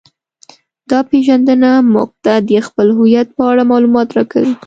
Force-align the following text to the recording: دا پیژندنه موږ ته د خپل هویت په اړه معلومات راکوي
دا 0.89 0.99
پیژندنه 1.09 1.71
موږ 1.93 2.09
ته 2.23 2.33
د 2.49 2.51
خپل 2.67 2.87
هویت 2.97 3.27
په 3.37 3.43
اړه 3.51 3.63
معلومات 3.71 4.07
راکوي 4.17 4.53